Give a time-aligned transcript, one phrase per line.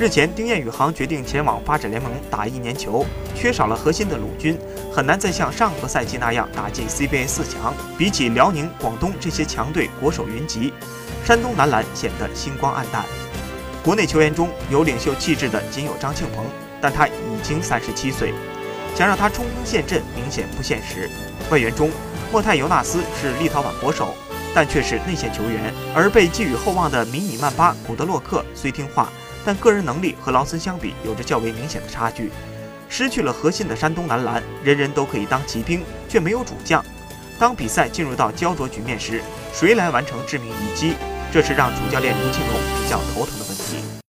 [0.00, 3.04] 日前，丁彦雨航决定前往发展联盟打一年球，
[3.34, 4.58] 缺少了核心的鲁军，
[4.90, 7.74] 很难再像上个赛季那样打进 CBA 四强。
[7.98, 10.72] 比起辽宁、广东这些强队国手云集，
[11.22, 13.04] 山东男篮显得星光黯淡。
[13.84, 16.46] 国内球员中有领袖气质的仅有张庆鹏，
[16.80, 17.12] 但他已
[17.42, 18.32] 经三十七岁，
[18.96, 21.10] 想让他冲锋陷阵明显不现实。
[21.50, 21.90] 外援中，
[22.32, 24.14] 莫泰尤纳斯是立陶宛国手，
[24.54, 29.10] 但却是内线球员，而被寄予厚望的迷你曼巴古德洛克虽听话。
[29.44, 32.30] 但个人能力和劳森相比有着较为明显的差距，
[32.88, 36.84] 失去了核心的山东男篮，人人都可以当骑兵，却没有主将。
[37.38, 39.22] 当比赛进入到焦灼局面时，
[39.52, 40.94] 谁来完成致命一击？
[41.32, 43.49] 这是让主教练卢庆龙比较头疼的。